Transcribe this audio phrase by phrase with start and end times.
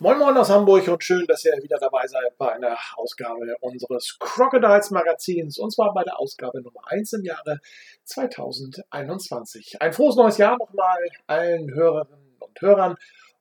[0.00, 4.16] Moin Moin aus Hamburg und schön, dass ihr wieder dabei seid bei einer Ausgabe unseres
[4.18, 7.60] Crocodiles Magazins und zwar bei der Ausgabe Nummer 1 im Jahre
[8.02, 9.80] 2021.
[9.80, 12.96] Ein frohes neues Jahr nochmal allen Hörerinnen und Hörern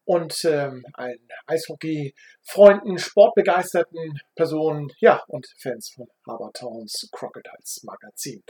[0.05, 8.43] und ähm, allen Eishockey-Freunden, sportbegeisterten Personen, ja, und Fans von Habertowns Crocodiles Magazin.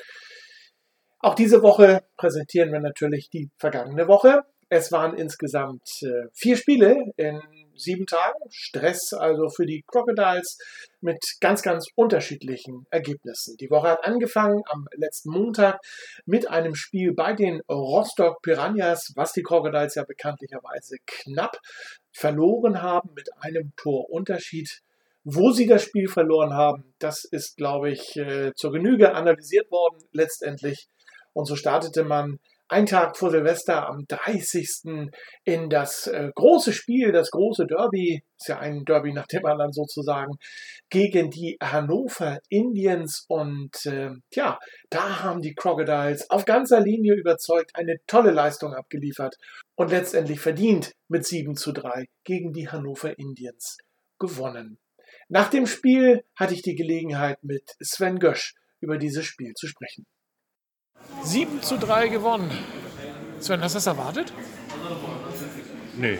[1.19, 4.43] Auch diese Woche präsentieren wir natürlich die vergangene Woche.
[4.75, 7.39] Es waren insgesamt äh, vier Spiele in
[7.75, 8.39] sieben Tagen.
[8.49, 10.57] Stress also für die Crocodiles
[10.99, 13.55] mit ganz, ganz unterschiedlichen Ergebnissen.
[13.57, 15.79] Die Woche hat angefangen am letzten Montag
[16.25, 21.59] mit einem Spiel bei den Rostock Piranhas, was die Crocodiles ja bekanntlicherweise knapp
[22.11, 24.81] verloren haben mit einem Torunterschied.
[25.23, 30.03] Wo sie das Spiel verloren haben, das ist, glaube ich, äh, zur Genüge analysiert worden
[30.13, 30.87] letztendlich.
[31.33, 32.39] Und so startete man
[32.73, 35.09] ein Tag vor Silvester am 30.
[35.43, 39.71] in das äh, große Spiel, das große Derby, ist ja ein Derby nach dem anderen
[39.71, 40.33] sozusagen,
[40.89, 43.25] gegen die Hannover Indians.
[43.27, 49.35] Und äh, ja, da haben die Crocodiles auf ganzer Linie überzeugt, eine tolle Leistung abgeliefert
[49.75, 53.77] und letztendlich verdient mit 7 zu 3 gegen die Hannover Indians
[54.19, 54.79] gewonnen.
[55.29, 60.05] Nach dem Spiel hatte ich die Gelegenheit, mit Sven Gösch über dieses Spiel zu sprechen.
[61.23, 62.51] 7 zu 3 gewonnen.
[63.39, 64.33] Sven, hast du das erwartet?
[65.97, 66.17] Nee.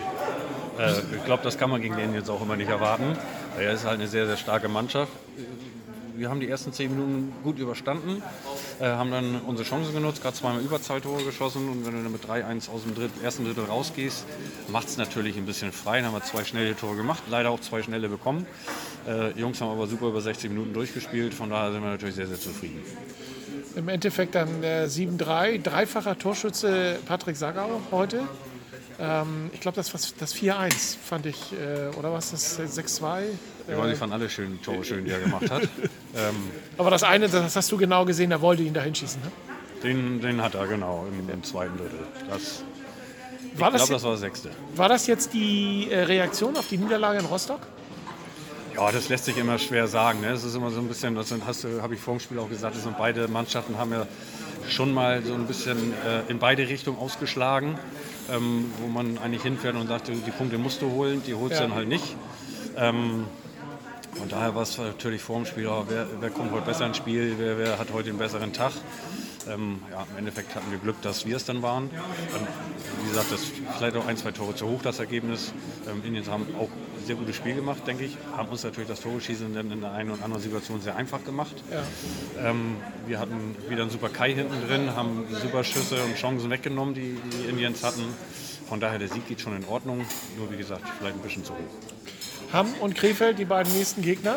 [0.78, 3.16] Äh, ich glaube, das kann man gegen den jetzt auch immer nicht erwarten.
[3.58, 5.12] Er ist halt eine sehr, sehr starke Mannschaft.
[6.16, 8.22] Wir haben die ersten zehn Minuten gut überstanden,
[8.78, 12.24] äh, haben dann unsere Chancen genutzt, gerade zweimal Überzahltore geschossen und wenn du dann mit
[12.24, 14.24] 3-1 aus dem Dritt, ersten Drittel rausgehst,
[14.68, 15.96] macht es natürlich ein bisschen frei.
[15.96, 18.46] Dann haben wir zwei schnelle Tore gemacht, leider auch zwei schnelle bekommen.
[19.08, 22.28] Äh, Jungs haben aber super über 60 Minuten durchgespielt, von daher sind wir natürlich sehr,
[22.28, 22.80] sehr zufrieden.
[23.76, 28.20] Im Endeffekt dann äh, 7-3, dreifacher Torschütze Patrick Sagau heute.
[29.00, 33.22] Ähm, ich glaube, das war das 4-1, fand ich, äh, oder was, das 6-2?
[33.68, 35.62] Ja, ich fand alle schönen Tore schön, die er gemacht hat.
[36.16, 36.36] ähm,
[36.78, 39.32] Aber das eine, das hast du genau gesehen, er wollte ihn da hinschießen, ne?
[39.82, 41.98] Den, den hat er, genau, im, im zweiten Drittel.
[42.30, 42.62] Das,
[43.52, 44.50] ich War das glaube, jetzt- das war das sechste.
[44.76, 47.60] War das jetzt die äh, Reaktion auf die Niederlage in Rostock?
[48.76, 50.20] Ja, das lässt sich immer schwer sagen.
[50.20, 50.28] Ne?
[50.28, 52.74] Es ist immer so ein bisschen, das du, habe ich vor dem Spiel auch gesagt,
[52.74, 54.06] das sind beide Mannschaften haben ja
[54.68, 57.78] schon mal so ein bisschen äh, in beide Richtungen ausgeschlagen,
[58.32, 61.62] ähm, wo man eigentlich hinfährt und sagt, die Punkte musst du holen, die holst du
[61.62, 61.68] Ja.
[61.68, 62.16] dann halt nicht.
[62.76, 63.26] Ähm,
[64.14, 67.34] von daher war es natürlich vor dem Spiel, wer, wer kommt heute besser ins Spiel,
[67.38, 68.72] wer, wer hat heute den besseren Tag.
[69.48, 71.90] Ähm, ja, Im Endeffekt hatten wir Glück, dass wir es dann waren.
[71.92, 72.46] Ähm,
[73.02, 75.52] wie gesagt, das ist vielleicht auch ein, zwei Tore zu hoch, das Ergebnis.
[75.88, 76.68] Ähm, Indiens haben auch
[77.06, 78.16] sehr gutes Spiel gemacht, denke ich.
[78.36, 81.54] Haben uns natürlich das Tore-Schießen dann in der einen oder anderen Situation sehr einfach gemacht.
[81.70, 82.50] Ja.
[82.50, 82.76] Ähm,
[83.06, 87.18] wir hatten wieder einen super Kai hinten drin, haben super Schüsse und Chancen weggenommen, die
[87.32, 88.04] die Indians hatten.
[88.68, 90.04] Von daher, der Sieg geht schon in Ordnung.
[90.38, 92.52] Nur wie gesagt, vielleicht ein bisschen zu hoch.
[92.52, 94.36] Hamm und Krefeld, die beiden nächsten Gegner.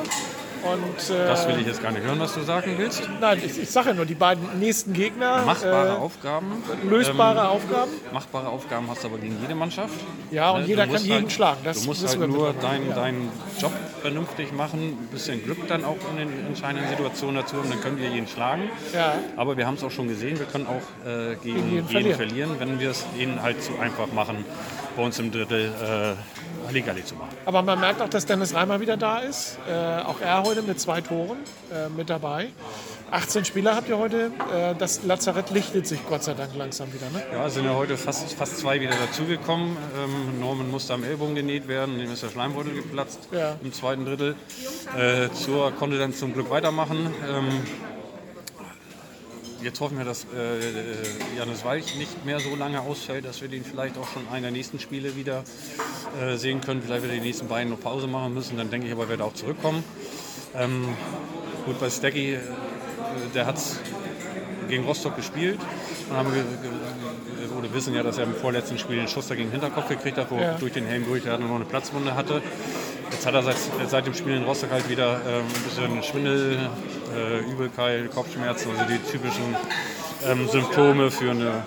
[0.64, 3.08] Und, äh, Das will ich jetzt gar nicht hören, was du sagen willst.
[3.22, 5.44] Nein, ich, ich sage ja nur, die beiden nächsten Gegner.
[5.46, 6.64] Machbare äh, Aufgaben.
[6.90, 7.92] lösbare Ähm, Aufgaben.
[8.14, 9.94] Machbare Aufgaben hast du aber gegen jede Mannschaft.
[10.32, 11.58] Ja, und Ne, jeder kann jeden halt, schlagen.
[11.64, 12.96] Das du musst halt nur deinen, Ja.
[12.96, 17.70] deinen Job vernünftig machen, ein bisschen Glück dann auch in den entscheidenden Situationen dazu haben,
[17.70, 18.64] dann können wir jeden schlagen.
[18.94, 19.16] Ja.
[19.36, 21.86] Aber wir haben es auch schon gesehen, wir können auch äh, gegen, Gegen jeden jeden
[22.16, 22.16] verlieren.
[22.18, 22.50] verlieren.
[22.60, 24.46] wenn wir es ihnen halt zu einfach machen,
[24.98, 27.30] bei uns im Drittel äh, Halligalli zu machen.
[27.46, 29.58] Aber man merkt auch, dass Dennis Reimer wieder da ist.
[29.70, 31.38] Äh, auch er heute mit zwei Toren
[31.72, 32.48] äh, mit dabei.
[33.10, 34.32] 18 Spieler habt ihr heute.
[34.54, 37.10] Äh, das Lazarett lichtet sich Gott sei Dank langsam wieder.
[37.12, 37.24] Ne?
[37.32, 39.78] Ja, es sind ja heute fast, fast zwei wieder dazugekommen.
[39.98, 43.56] Ähm, Norman musste am Ellbogen genäht werden, dem ist der Schleimbeutel geplatzt Ja.
[43.64, 44.36] im zweiten Drittel.
[44.98, 47.14] Äh, Zur konnte dann zum Glück weitermachen.
[47.30, 47.48] Ähm,
[49.62, 50.96] jetzt hoffen wir, dass äh, äh,
[51.38, 54.52] Janis Walch nicht mehr so lange ausfällt, dass wir den vielleicht auch schon einen der
[54.52, 55.44] nächsten Spiele wieder
[56.22, 56.82] äh, sehen können.
[56.82, 59.10] Vielleicht wird er die nächsten beiden noch Pause machen müssen, dann denke ich aber, er
[59.10, 59.84] wird auch zurückkommen.
[60.56, 60.88] Ähm,
[61.66, 62.40] gut, bei Staggy, äh,
[63.34, 63.58] der hat
[64.70, 65.60] gegen Rostock gespielt.
[66.10, 69.36] Und haben ge ge oder wissen ja, dass er im vorletzten Spiel den Schuss da
[69.36, 70.54] gegen den Hinterkopf gekriegt hat, wo Ja.
[70.54, 72.42] durch den Helm durch er noch eine Platzwunde hatte.
[73.12, 73.56] Jetzt hat er seit,
[73.90, 76.60] seit dem Spiel in Rostock halt wieder ähm, ein bisschen Schwindel,
[77.16, 79.56] äh, Übelkeit, Kopfschmerzen, also die typischen
[80.26, 81.64] ähm, Symptome für eine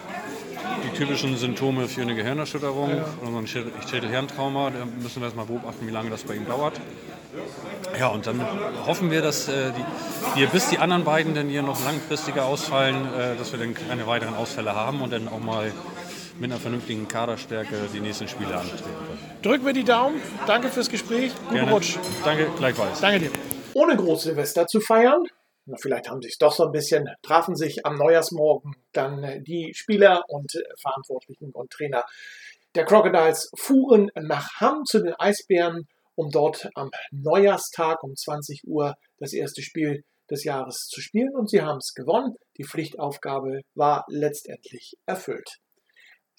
[0.85, 3.05] die typischen Symptome für eine Gehirnerschütterung ja.
[3.23, 4.71] oder ein Schädelhirntrauma.
[4.71, 6.81] Da müssen wir erstmal beobachten, wie lange das bei ihm dauert.
[7.99, 8.41] Ja, und dann
[8.87, 12.97] hoffen wir, dass äh, die, wir bis die anderen beiden dann hier noch langfristiger ausfallen,
[12.97, 15.73] äh, dass wir dann keine weiteren Ausfälle haben und dann auch mal
[16.39, 19.19] mit einer vernünftigen Kaderstärke die nächsten Spiele antreten können.
[19.43, 20.21] Drücken wir die Daumen.
[20.47, 21.33] Danke fürs Gespräch.
[21.45, 21.73] Guten Gerne.
[21.73, 21.99] Rutsch.
[22.25, 23.01] Danke, gleichfalls.
[23.01, 23.50] Danke dir.
[23.75, 25.25] Ohne Großsilvester zu feiern,
[25.77, 30.25] vielleicht haben es doch so ein bisschen, trafen sich am Neujahrsmorgen dann äh, die Spieler
[30.29, 32.05] und äh, Verantwortlichen und Trainer
[32.75, 38.95] der Crocodiles fuhren nach Hamm zu den Eisbären, um dort am Neujahrstag um 20 Uhr
[39.19, 42.37] das erste Spiel des Jahres zu spielen und sie haben es gewonnen.
[42.57, 45.59] Die Pflichtaufgabe war letztendlich erfüllt.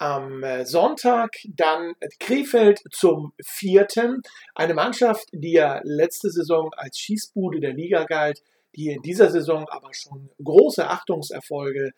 [0.01, 4.23] Am äh, Sonntag dann Krefeld zum vierten.
[4.55, 8.41] Eine Mannschaft, die ja letzte Saison als Schießbude der Liga galt,
[8.75, 11.91] die in dieser Saison aber schon große Achtungserfolge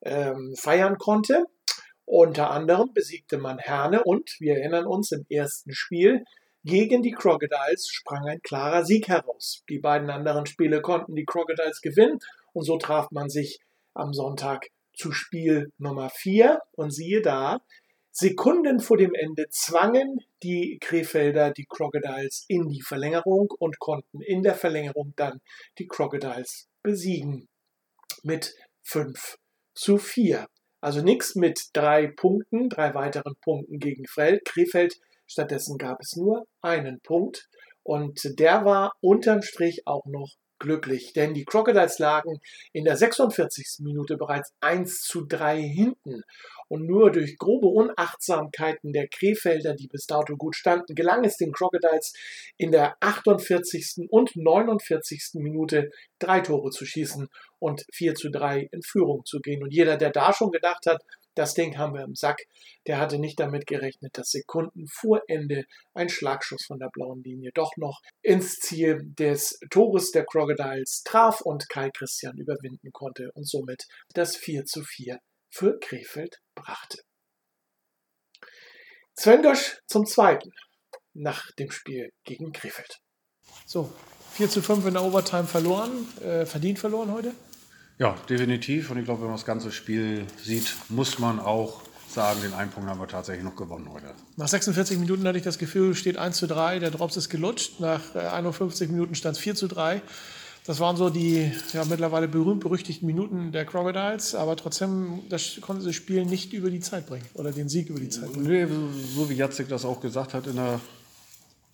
[0.00, 1.44] ähm, feiern konnte.
[2.06, 6.24] Unter anderem besiegte man Herne und wir erinnern uns im ersten Spiel
[6.64, 9.64] gegen die Crocodiles sprang ein klarer Sieg heraus.
[9.68, 12.20] Die beiden anderen Spiele konnten die Crocodiles gewinnen
[12.54, 13.60] und so traf man sich
[13.92, 14.70] am Sonntag
[15.00, 17.60] zu Spiel Nummer 4 und siehe da,
[18.12, 24.42] Sekunden vor dem Ende zwangen die Krefelder die Crocodiles in die Verlängerung und konnten in
[24.42, 25.40] der Verlängerung dann
[25.78, 27.48] die Crocodiles besiegen
[28.22, 29.38] mit 5
[29.74, 30.46] zu 4.
[30.82, 34.98] Also nichts mit drei Punkten, drei weiteren Punkten gegen Krefeld.
[35.26, 37.48] Stattdessen gab es nur einen Punkt
[37.82, 40.28] und der war unterm Strich auch noch
[40.60, 42.40] glücklich, denn die Crocodiles lagen
[42.72, 43.80] in der 46.
[43.80, 46.22] Minute bereits 1 zu 3 hinten.
[46.68, 51.50] Und nur durch grobe Unachtsamkeiten der Krefelder, die bis dato gut standen, gelang es den
[51.50, 52.12] Crocodiles
[52.56, 54.06] in der 48.
[54.08, 55.30] und 49.
[55.34, 55.90] Minute
[56.20, 57.28] drei Tore zu schießen
[57.58, 59.64] und 4 zu 3 in Führung zu gehen.
[59.64, 61.02] Und jeder, der da schon gedacht hat,
[61.34, 62.38] das Ding haben wir im Sack.
[62.86, 67.50] Der hatte nicht damit gerechnet, dass Sekunden vor Ende ein Schlagschuss von der blauen Linie
[67.54, 73.48] doch noch ins Ziel des Tores der Crocodiles traf und Kai Christian überwinden konnte und
[73.48, 73.84] somit
[74.14, 75.18] das 4 zu 4
[75.50, 76.98] für Krefeld brachte.
[79.18, 80.50] Svengosch zum zweiten
[81.12, 82.98] nach dem Spiel gegen Krefeld.
[83.66, 83.92] So,
[84.32, 87.34] 4 zu 5 in der Overtime verloren, äh, verdient verloren heute?
[88.00, 88.90] Ja, definitiv.
[88.90, 92.70] Und ich glaube, wenn man das ganze Spiel sieht, muss man auch sagen, den einen
[92.70, 94.06] Punkt haben wir tatsächlich noch gewonnen heute.
[94.38, 97.78] Nach 46 Minuten hatte ich das Gefühl, steht 1 zu 3, der Drops ist gelutscht.
[97.78, 100.00] Nach 51 äh, Minuten stand es 4 zu 3.
[100.64, 105.94] Das waren so die ja, mittlerweile berühmt-berüchtigten Minuten der Crocodiles, aber trotzdem das konnte das
[105.94, 108.46] Spiel nicht über die Zeit bringen oder den Sieg über die Zeit bringen.
[108.46, 108.66] Nee,
[109.14, 110.80] so wie Jacek das auch gesagt hat in der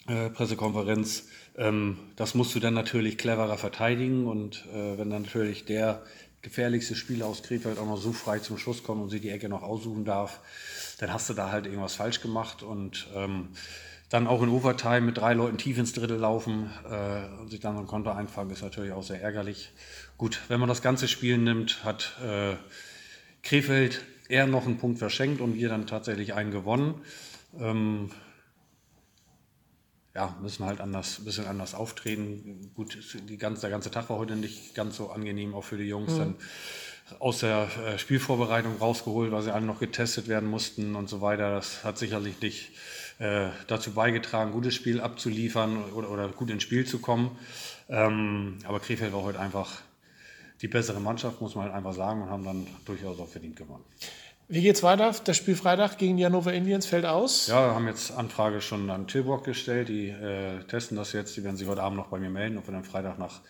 [0.06, 5.64] äh, Pressekonferenz, ähm, das musst du dann natürlich cleverer verteidigen und äh, wenn dann natürlich
[5.64, 6.03] der
[6.43, 9.49] gefährlichste Spieler aus Krefeld auch noch so frei zum Schuss kommt und sich die Ecke
[9.49, 10.41] noch aussuchen darf,
[10.99, 13.49] dann hast du da halt irgendwas falsch gemacht und ähm,
[14.08, 17.76] dann auch in Overtime mit drei Leuten tief ins Drittel laufen äh, und sich dann
[17.76, 19.73] ein Konto einfangen, ist natürlich auch sehr ärgerlich.
[20.17, 22.55] Gut, wenn man das ganze Spiel nimmt, hat äh,
[23.43, 26.94] Krefeld eher noch einen Punkt verschenkt und wir dann tatsächlich einen gewonnen.
[27.58, 28.11] Ähm,
[30.16, 32.70] ja, müssen halt anders, ein bisschen anders auftreten.
[32.74, 32.98] Gut,
[33.28, 36.14] die ganze, der ganze Tag war heute nicht ganz so angenehm, auch für die Jungs.
[36.14, 36.18] Mhm.
[36.18, 36.34] Dann
[37.18, 41.50] aus der äh, Spielvorbereitung rausgeholt, weil sie alle noch getestet werden mussten und so weiter.
[41.50, 42.70] Das hat sicherlich nicht
[43.18, 47.36] äh, dazu beigetragen, gutes Spiel abzuliefern oder, oder gut ins Spiel zu kommen.
[47.90, 49.82] Ähm, aber Krefeld war heute einfach
[50.62, 53.84] die bessere Mannschaft, muss man halt einfach sagen, und haben dann durchaus auch verdient gewonnen.
[54.48, 55.12] Wie geht's weiter?
[55.24, 57.48] Das Spiel Freitag gegen die Hannover Indians fällt aus.
[57.48, 59.88] Ja, wir haben jetzt Anfrage schon an Tilburg gestellt.
[59.88, 61.36] Die äh, testen das jetzt.
[61.36, 63.41] Die werden sich heute Abend noch bei mir melden, ob wir dann Freitag nach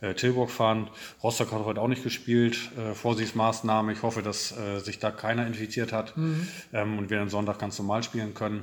[0.00, 0.90] äh, Tilburg fahren.
[1.24, 2.70] Rostock hat heute auch nicht gespielt.
[2.78, 3.92] Äh, Vorsichtsmaßnahme.
[3.92, 6.46] Ich hoffe, dass äh, sich da keiner infiziert hat mhm.
[6.72, 8.62] ähm, und wir dann Sonntag ganz normal spielen können.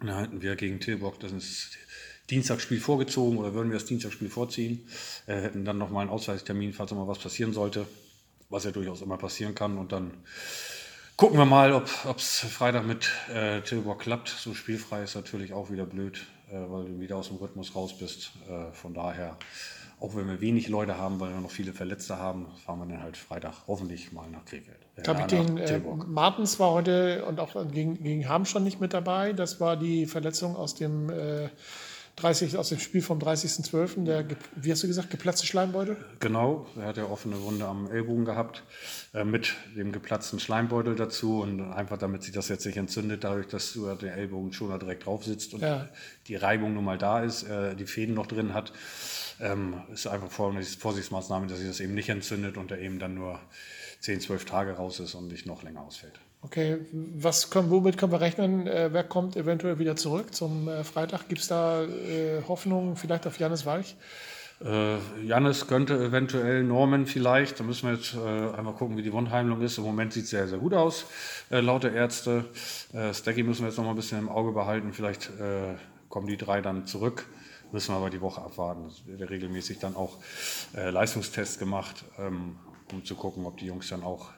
[0.00, 1.78] dann halten wir gegen Tilburg, das ist
[2.28, 4.84] Dienstagsspiel vorgezogen oder würden wir das Dienstagsspiel vorziehen.
[5.28, 7.86] Äh, hätten dann nochmal einen Ausweichtermin, falls mal was passieren sollte,
[8.50, 9.78] was ja durchaus immer passieren kann.
[9.78, 10.10] Und dann
[11.18, 14.28] Gucken wir mal, ob es Freitag mit äh, Tilburg klappt.
[14.28, 17.98] So spielfrei ist natürlich auch wieder blöd, äh, weil du wieder aus dem Rhythmus raus
[17.98, 18.30] bist.
[18.48, 19.36] Äh, von daher,
[19.98, 23.02] auch wenn wir wenig Leute haben, weil wir noch viele Verletzte haben, fahren wir dann
[23.02, 24.78] halt Freitag hoffentlich mal nach Krefeld.
[24.94, 29.32] Äh, Kapitän äh, Martens war heute und auch gegen, gegen Ham schon nicht mit dabei.
[29.32, 31.48] Das war die Verletzung aus dem äh,
[32.18, 34.24] 30, aus dem Spiel vom 30.12., der,
[34.56, 35.96] wie hast du gesagt, geplatzte Schleimbeutel?
[36.20, 38.64] Genau, er hat ja offene Wunde am Ellbogen gehabt,
[39.14, 43.46] äh, mit dem geplatzten Schleimbeutel dazu und einfach damit sich das jetzt nicht entzündet, dadurch,
[43.46, 45.88] dass du der Ellbogen schon da direkt drauf sitzt und ja.
[46.26, 48.72] die Reibung nun mal da ist, äh, die Fäden noch drin hat,
[49.40, 53.38] ähm, ist einfach Vorsichtsmaßnahme, dass sich das eben nicht entzündet und er eben dann nur
[54.00, 56.18] 10, 12 Tage raus ist und nicht noch länger ausfällt.
[56.40, 58.68] Okay, was können, womit können wir rechnen?
[58.68, 61.28] Äh, wer kommt eventuell wieder zurück zum äh, Freitag?
[61.28, 63.96] Gibt es da äh, Hoffnung vielleicht auf Janis Walch?
[64.64, 67.58] Äh, Jannis könnte eventuell, Norman vielleicht.
[67.58, 69.78] Da müssen wir jetzt äh, einmal gucken, wie die Wundheilung ist.
[69.78, 71.06] Im Moment sieht es sehr, sehr gut aus,
[71.50, 72.44] äh, laut der Ärzte.
[72.92, 74.92] Äh, Stacky müssen wir jetzt noch mal ein bisschen im Auge behalten.
[74.92, 75.74] Vielleicht äh,
[76.08, 77.26] kommen die drei dann zurück.
[77.72, 78.86] Müssen wir aber die Woche abwarten.
[78.86, 80.18] Es wird regelmäßig dann auch
[80.74, 82.56] äh, Leistungstests gemacht, ähm,
[82.92, 84.30] um zu gucken, ob die Jungs dann auch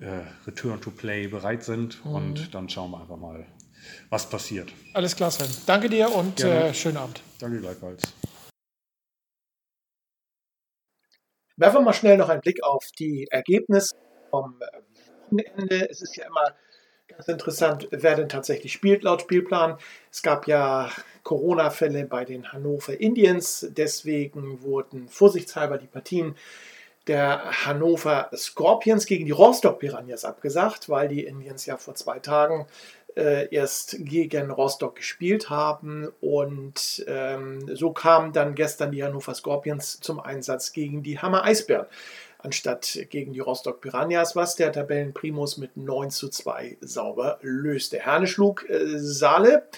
[0.00, 2.04] äh, Return to Play bereit sind.
[2.04, 2.14] Mhm.
[2.14, 3.46] Und dann schauen wir einfach mal,
[4.08, 4.72] was passiert.
[4.94, 5.48] Alles klar, Sven.
[5.66, 7.22] Danke dir und äh, schönen Abend.
[7.38, 8.14] Danke gleichfalls.
[11.56, 13.94] Werfen wir mal schnell noch einen Blick auf die Ergebnisse
[14.30, 14.58] vom
[15.30, 15.90] Wochenende.
[15.90, 16.54] Es ist ja immer
[17.08, 19.76] ganz interessant, wer denn tatsächlich spielt laut Spielplan.
[20.10, 20.90] Es gab ja
[21.22, 26.34] Corona-Fälle bei den Hannover Indians, deswegen wurden vorsichtshalber die Partien
[27.06, 32.66] der Hannover Scorpions gegen die Rostock Piranhas abgesagt, weil die Indians ja vor zwei Tagen
[33.16, 40.00] äh, erst gegen Rostock gespielt haben und ähm, so kamen dann gestern die Hannover Scorpions
[40.00, 41.86] zum Einsatz gegen die Hammer Eisbären
[42.42, 47.98] anstatt gegen die Rostock Piranhas, was der Tabellenprimus mit 9 zu 2 sauber löste.
[47.98, 49.68] Herne schlug äh, Saale,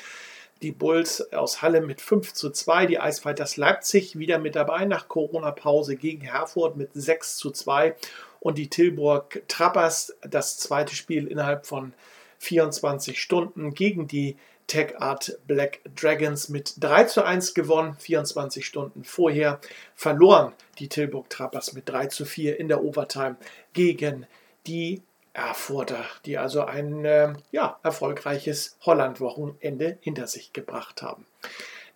[0.63, 5.09] die Bulls aus Halle mit 5 zu 2, die Eisfighters Leipzig wieder mit dabei nach
[5.09, 7.97] Corona-Pause gegen Herford mit 6 zu 2
[8.41, 11.95] und die Tilburg Trappers das zweite Spiel innerhalb von
[12.39, 17.97] 24 Stunden gegen die Tech Art Black Dragons mit 3 zu 1 gewonnen.
[17.99, 19.61] 24 Stunden vorher
[19.95, 23.37] verloren die Tilburg Trappers mit 3 zu 4 in der Overtime
[23.73, 24.27] gegen
[24.67, 25.03] die
[25.33, 31.27] Erfurter, die also ein äh, ja, erfolgreiches Holland-Wochenende hinter sich gebracht haben.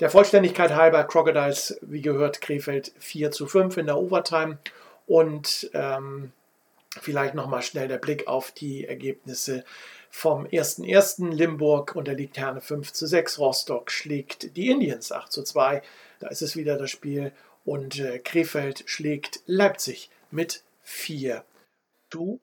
[0.00, 4.58] Der Vollständigkeit halber Crocodiles, wie gehört, Krefeld 4 zu 5 in der Overtime
[5.06, 6.32] und ähm,
[7.00, 9.64] vielleicht nochmal schnell der Blick auf die Ergebnisse
[10.10, 11.30] vom 1.1.
[11.30, 13.38] Limburg unterliegt Herne 5 zu 6.
[13.38, 15.82] Rostock schlägt die Indians 8 zu 2.
[16.20, 17.32] Da ist es wieder das Spiel.
[17.64, 21.44] Und äh, Krefeld schlägt Leipzig mit 4
[22.10, 22.40] zu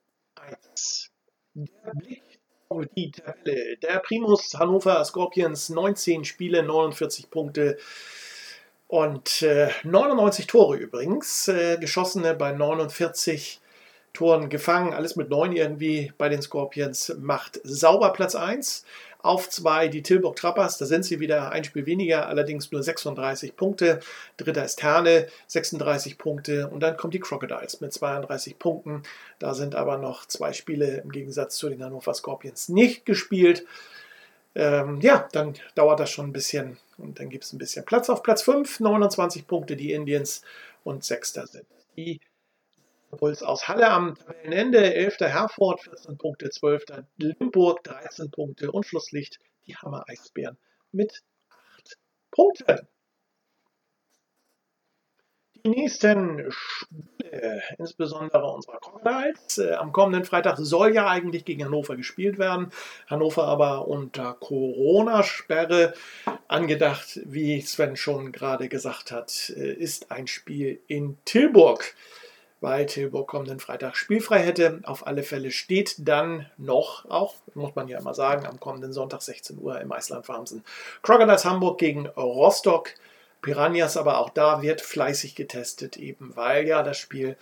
[0.49, 1.11] 1.
[1.53, 2.21] Der Blick
[2.69, 3.77] auf die Tabelle.
[3.77, 7.77] Der Primus Hannover Scorpions 19 Spiele, 49 Punkte
[8.87, 11.47] und äh, 99 Tore übrigens.
[11.47, 13.61] Äh, geschossene bei 49
[14.13, 18.85] Toren gefangen, alles mit neun irgendwie bei den Scorpions, macht sauber Platz 1.
[19.23, 23.55] Auf 2 die Tilburg Trappers, da sind sie wieder ein Spiel weniger, allerdings nur 36
[23.55, 24.01] Punkte.
[24.35, 26.67] Dritter ist Herne, 36 Punkte.
[26.67, 29.03] Und dann kommen die Crocodiles mit 32 Punkten.
[29.39, 33.65] Da sind aber noch zwei Spiele im Gegensatz zu den Hannover Scorpions nicht gespielt.
[34.55, 38.09] Ähm, ja, dann dauert das schon ein bisschen und dann gibt es ein bisschen Platz
[38.09, 40.43] auf Platz 5, 29 Punkte die Indians
[40.83, 41.65] und Sechster sind
[41.95, 42.19] die
[43.17, 45.19] Puls aus Halle am Tabellenende, 11.
[45.21, 46.85] Herford 14 Punkte, 12.
[47.17, 50.57] Limburg 13 Punkte und Schlusslicht die Hammer Eisbären
[50.91, 51.97] mit 8
[52.31, 52.87] Punkten.
[55.65, 61.95] Die nächsten Spiele, insbesondere unserer Crocodiles, äh, am kommenden Freitag soll ja eigentlich gegen Hannover
[61.95, 62.69] gespielt werden.
[63.07, 65.93] Hannover aber unter Corona-Sperre
[66.49, 71.95] angedacht, wie Sven schon gerade gesagt hat, äh, ist ein Spiel in Tilburg
[72.63, 74.79] weil Tilburg kommenden Freitag spielfrei hätte.
[74.85, 79.21] Auf alle Fälle steht dann noch, auch muss man ja immer sagen, am kommenden Sonntag
[79.21, 80.63] 16 Uhr im Eisland Farmsen.
[81.01, 82.89] Crocodiles Hamburg gegen Rostock.
[83.41, 87.35] Piranhas, aber auch da wird fleißig getestet, eben weil ja das Spiel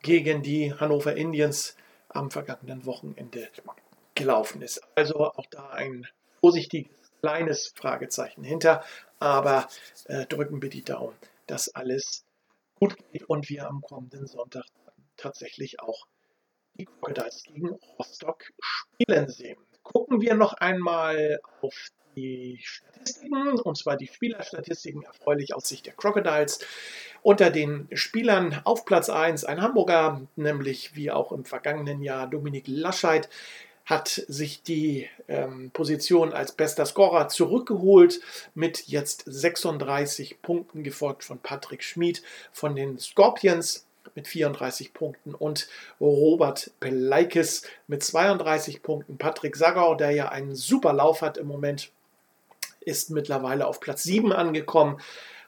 [0.00, 1.76] gegen die Hannover Indians
[2.08, 3.48] am vergangenen Wochenende
[4.14, 4.80] gelaufen ist.
[4.94, 6.06] Also auch da ein
[6.40, 8.84] vorsichtiges kleines Fragezeichen hinter,
[9.18, 9.68] aber
[10.04, 11.16] äh, drücken wir die Daumen,
[11.48, 12.24] dass alles
[12.80, 14.64] gut geht und wir am kommenden Sonntag
[15.16, 16.06] tatsächlich auch
[16.74, 17.68] die Crocodiles gegen
[17.98, 19.58] Rostock spielen sehen.
[19.82, 21.74] Gucken wir noch einmal auf
[22.16, 26.60] die Statistiken, und zwar die Spielerstatistiken erfreulich aus Sicht der Crocodiles.
[27.22, 32.64] Unter den Spielern auf Platz 1 ein Hamburger, nämlich wie auch im vergangenen Jahr Dominik
[32.66, 33.28] Lascheid,
[33.90, 38.20] hat sich die ähm, Position als bester Scorer zurückgeholt
[38.54, 45.68] mit jetzt 36 Punkten, gefolgt von Patrick Schmid von den Scorpions mit 34 Punkten und
[46.00, 49.18] Robert Peleikis mit 32 Punkten.
[49.18, 51.90] Patrick Sagau, der ja einen super Lauf hat im Moment,
[52.80, 55.00] ist mittlerweile auf Platz 7 angekommen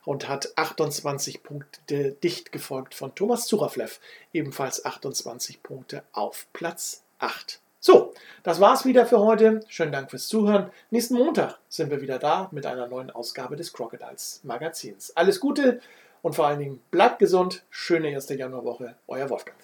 [0.05, 4.01] und hat 28 Punkte dicht gefolgt von Thomas Zuraflev,
[4.33, 7.61] ebenfalls 28 Punkte auf Platz 8.
[7.85, 9.59] So, das war's wieder für heute.
[9.67, 10.71] Schönen Dank fürs Zuhören.
[10.91, 15.11] Nächsten Montag sind wir wieder da mit einer neuen Ausgabe des Crocodiles Magazins.
[15.17, 15.81] Alles Gute
[16.23, 17.65] und vor allen Dingen bleibt gesund.
[17.71, 18.95] Schöne erste Januarwoche.
[19.09, 19.59] Euer Wolfgang.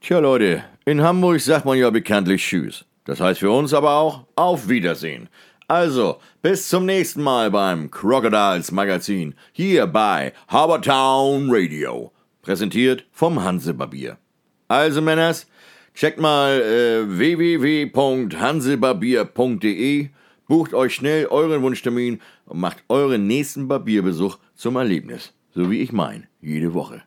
[0.00, 2.84] Tja Leute, in Hamburg sagt man ja bekanntlich Tschüss.
[3.04, 5.28] Das heißt für uns aber auch Auf Wiedersehen.
[5.68, 12.10] Also, bis zum nächsten Mal beim Crocodiles Magazin hier bei Habertown Radio.
[12.42, 14.18] Präsentiert vom Hansebarbier.
[14.66, 15.46] Also Männers,
[16.00, 20.08] checkt mal äh, www.hansebarbier.de,
[20.48, 25.34] bucht euch schnell euren Wunschtermin und macht euren nächsten Barbierbesuch zum Erlebnis.
[25.54, 27.02] So wie ich mein, jede Woche.